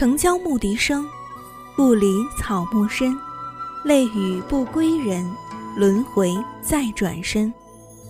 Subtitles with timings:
[0.00, 1.06] 城郊牧笛声，
[1.76, 2.06] 故里
[2.38, 3.14] 草木深。
[3.84, 5.30] 泪雨不归人，
[5.76, 7.52] 轮回再转身。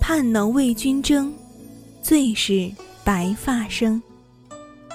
[0.00, 1.32] 盼能为君争，
[2.00, 2.70] 最是
[3.02, 4.00] 白发生。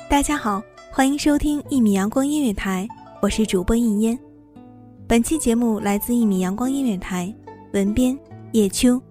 [0.10, 2.88] 大家好，欢迎收听一米阳光音乐台，
[3.22, 4.18] 我是主播应烟。
[5.06, 7.36] 本期节目来自一米阳光音乐台，
[7.74, 8.18] 文编
[8.54, 9.02] 叶秋。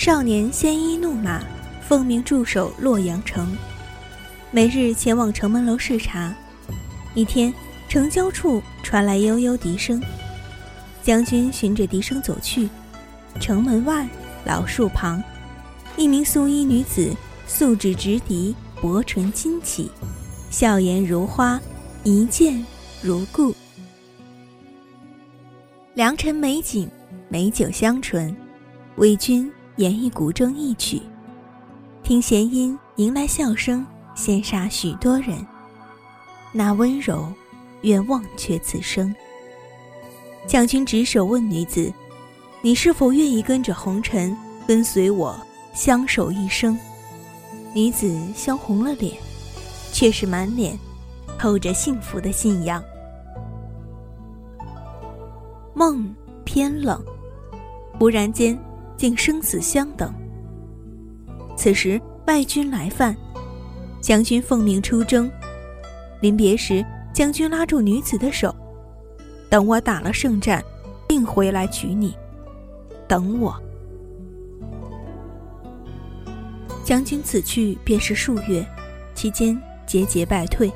[0.00, 1.44] 少年鲜衣怒马，
[1.82, 3.54] 奉命驻守洛阳城，
[4.50, 6.34] 每日前往城门楼视察。
[7.14, 7.52] 一天，
[7.86, 10.02] 城郊处传来悠悠笛声，
[11.02, 12.66] 将军循着笛声走去，
[13.38, 14.08] 城门外
[14.42, 15.22] 老树旁，
[15.98, 17.14] 一名素衣女子
[17.46, 19.90] 素指直笛，薄唇轻启，
[20.48, 21.60] 笑颜如花，
[22.04, 22.64] 一见
[23.02, 23.54] 如故。
[25.92, 26.90] 良辰美景，
[27.28, 28.34] 美酒香醇。
[28.96, 31.00] 为君演绎古筝一曲，
[32.02, 35.46] 听弦音迎来笑声，羡煞许多人。
[36.52, 37.32] 那温柔，
[37.82, 39.14] 愿忘却此生。
[40.46, 41.92] 将军执手问女子
[42.60, 44.36] ：“你是否愿意跟着红尘，
[44.66, 45.38] 跟随我
[45.72, 46.78] 相守一生？”
[47.72, 49.14] 女子羞红了脸，
[49.92, 50.76] 却是满脸
[51.38, 52.82] 透着幸福的信仰。
[55.72, 56.14] 梦
[56.44, 57.02] 偏冷，
[57.98, 58.58] 忽然间。
[59.00, 60.12] 竟生死相等。
[61.56, 63.16] 此时外军来犯，
[63.98, 65.30] 将军奉命出征。
[66.20, 68.54] 临别时，将军拉住女子的手
[69.48, 70.62] ：“等我打了胜战，
[71.08, 72.14] 定回来娶你。
[73.08, 73.58] 等我。”
[76.84, 78.62] 将军此去便是数月，
[79.14, 80.70] 期间节节败退。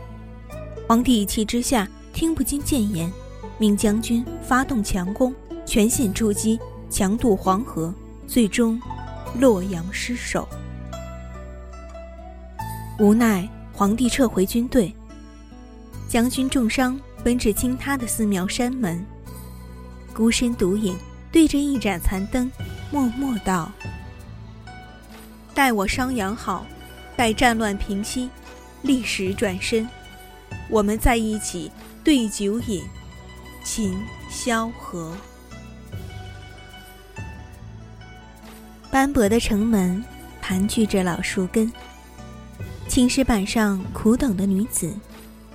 [0.89, 3.13] 皇帝一气之下，听不进谏言，
[3.59, 5.35] 命将军发动强攻，
[5.67, 6.59] 全线出击，
[6.89, 7.93] 强渡黄河。
[8.27, 8.81] 最终，
[9.39, 10.49] 洛阳失守。
[12.99, 14.95] 无奈皇帝撤回军队，
[16.09, 19.05] 将军重伤，奔至倾塌的寺庙山门，
[20.15, 20.97] 孤身独饮，
[21.31, 22.51] 对着一盏残灯，
[22.91, 23.71] 默默道
[25.55, 26.65] ：“待我伤养好，
[27.17, 28.31] 待战乱平息，
[28.83, 29.89] 立时转身，
[30.71, 31.71] 我们在一起
[32.03, 32.83] 对酒饮，
[33.65, 33.99] 琴
[34.31, 35.17] 萧何。”
[38.95, 40.01] 斑驳的城门，
[40.41, 41.69] 盘踞着老树根。
[42.87, 44.95] 青石板上苦等的女子，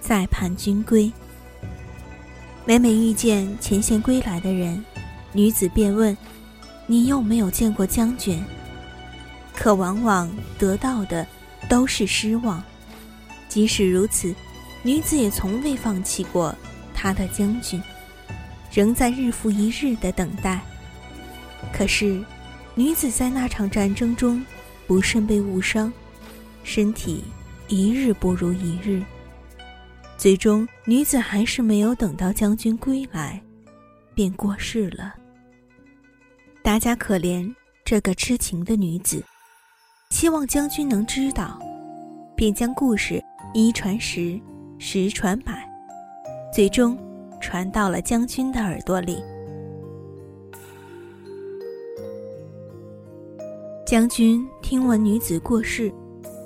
[0.01, 1.09] 在盼君归。
[2.65, 4.83] 每每遇见前线归来的人，
[5.31, 6.15] 女子便问
[6.85, 8.43] ：“你有没有见过将军？”
[9.55, 11.25] 可往往得到的
[11.69, 12.61] 都是失望。
[13.47, 14.35] 即使如此，
[14.83, 16.53] 女子也从未放弃过
[16.93, 17.81] 她的将军，
[18.69, 20.59] 仍在日复一日的等待。
[21.71, 22.21] 可是，
[22.79, 24.41] 女子在那场战争中
[24.87, 25.91] 不慎被误伤，
[26.63, 27.25] 身体
[27.67, 29.03] 一日不如一日。
[30.17, 33.37] 最终，女子还是没有等到将军归来，
[34.15, 35.13] 便过世了。
[36.63, 37.53] 大家可怜
[37.83, 39.21] 这个痴情的女子，
[40.11, 41.59] 希望将军能知道，
[42.33, 43.21] 便将故事
[43.53, 44.39] 一传十，
[44.77, 45.69] 十传百，
[46.53, 46.97] 最终
[47.41, 49.21] 传到了将军的耳朵里。
[53.89, 55.91] 将军听闻女子过世，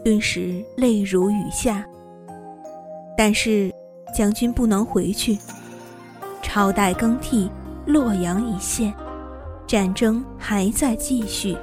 [0.02, 1.86] 顿时泪如雨下。
[3.18, 3.70] 但是，
[4.16, 5.38] 将军不能回去。
[6.42, 7.52] 朝代更替，
[7.86, 8.94] 洛阳已陷，
[9.68, 11.58] 战争还在继续，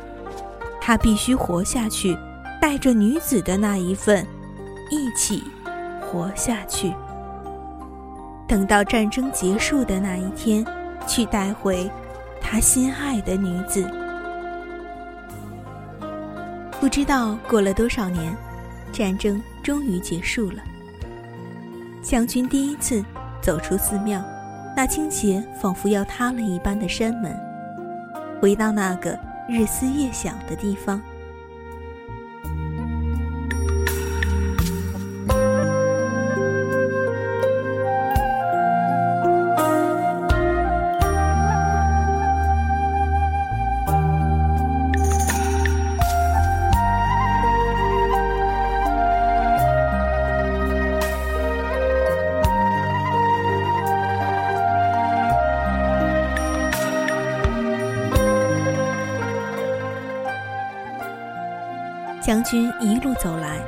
[0.82, 2.14] 他必须活下去，
[2.60, 4.26] 带着女子的那一份，
[4.90, 5.42] 一起
[6.02, 6.92] 活下去。
[8.46, 10.62] 等到战争结束的那一天，
[11.06, 11.90] 去带回
[12.38, 13.90] 他心爱的女子。
[16.80, 18.34] 不知道过了多少年，
[18.90, 20.62] 战争终于结束了。
[22.02, 23.04] 将军第一次
[23.42, 24.24] 走出寺庙，
[24.74, 27.38] 那倾斜仿佛要塌了一般的山门，
[28.40, 29.16] 回到那个
[29.46, 30.98] 日思夜想的地方。
[62.30, 63.58] 将军一路走来，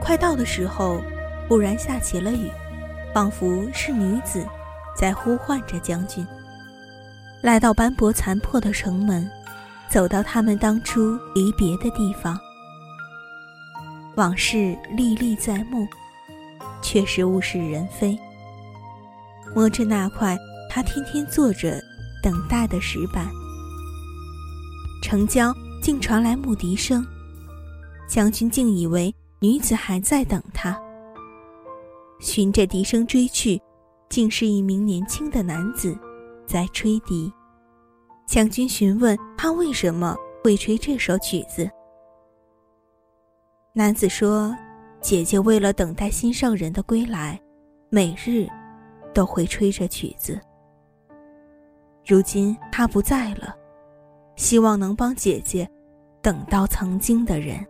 [0.00, 0.98] 快到的时候，
[1.46, 2.50] 忽然下起了雨，
[3.12, 4.46] 仿佛是女子
[4.96, 6.26] 在呼唤着将军。
[7.42, 9.30] 来到斑驳残破的城门，
[9.90, 12.40] 走到他们当初离别的地方，
[14.14, 15.86] 往事历历在目，
[16.80, 18.18] 却是物是人非。
[19.54, 20.34] 摸着那块
[20.70, 21.78] 他天天坐着
[22.22, 23.28] 等待的石板，
[25.02, 27.06] 城郊竟传来牧笛声。
[28.12, 29.10] 将军竟以为
[29.40, 30.78] 女子还在等他，
[32.20, 33.58] 循着笛声追去，
[34.10, 35.98] 竟是一名年轻的男子
[36.46, 37.32] 在吹笛。
[38.26, 40.14] 将军询问他为什么
[40.44, 41.66] 会吹这首曲子，
[43.72, 44.54] 男子说
[45.00, 47.40] ：“姐姐为了等待心上人的归来，
[47.88, 48.46] 每日
[49.14, 50.38] 都会吹着曲子。
[52.04, 53.56] 如今他不在了，
[54.36, 55.66] 希望能帮姐姐
[56.20, 57.66] 等到曾经的人。”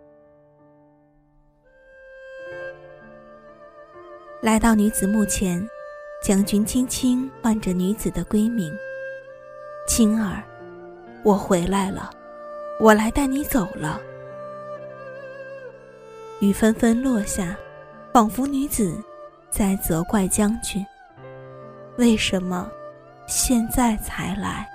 [4.42, 5.64] 来到女子墓前，
[6.20, 8.76] 将军轻轻唤着女子的闺名
[9.86, 10.42] ：“青儿，
[11.22, 12.10] 我回来了，
[12.80, 14.00] 我来带你走了。”
[16.42, 17.56] 雨纷纷落下，
[18.12, 19.00] 仿佛女子
[19.48, 20.84] 在责怪将军
[21.96, 22.68] ：“为什么
[23.28, 24.68] 现在才来？”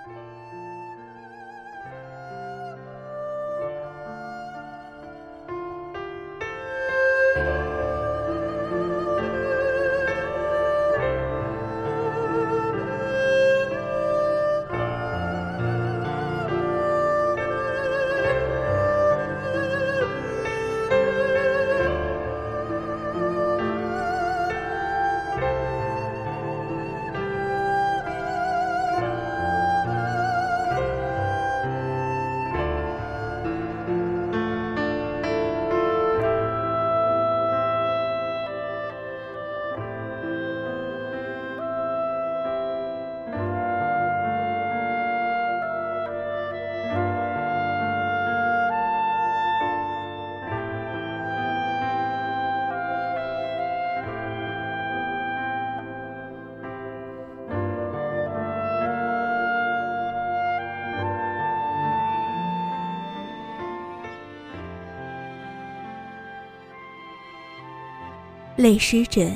[68.58, 69.32] 泪湿枕，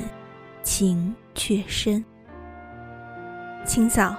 [0.64, 2.04] 情却深。
[3.64, 4.16] 清早，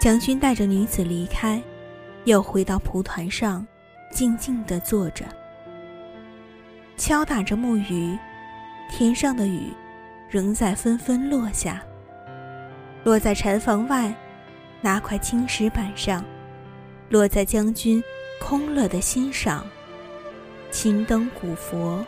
[0.00, 1.60] 将军带着女子离开，
[2.22, 3.66] 又回到蒲团上，
[4.12, 5.24] 静静地坐着，
[6.96, 8.16] 敲打着木鱼。
[8.88, 9.72] 天上的雨，
[10.30, 11.82] 仍在纷纷落下，
[13.02, 14.14] 落在禅房外
[14.80, 16.24] 那块青石板上，
[17.08, 18.00] 落在将军
[18.40, 19.66] 空了的心上。
[20.70, 22.06] 青灯古佛，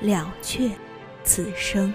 [0.00, 0.70] 了却
[1.24, 1.92] 此生。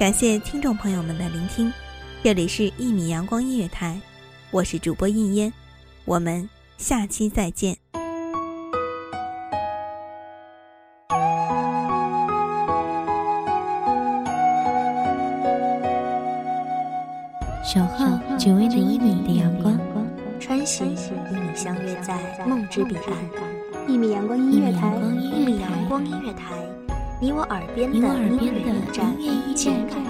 [0.00, 1.70] 感谢听众朋友们的聆听，
[2.24, 4.00] 这里是《一米阳光音乐台》，
[4.50, 5.52] 我是主播应烟，
[6.06, 7.76] 我们下期再见。
[17.62, 19.78] 守候只为那一米的阳光，
[20.40, 23.86] 穿行与你相约在梦之彼岸。
[23.86, 26.69] 一米阳光音乐台，一米阳光音乐台。
[27.22, 28.82] 你我耳边的音乐
[29.18, 30.09] 驿站，